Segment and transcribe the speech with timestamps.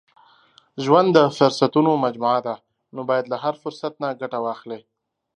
[0.83, 2.55] •ژوند د فرصتونو مجموعه ده،
[2.95, 4.79] نو باید له هر فرصت نه ګټه واخلې.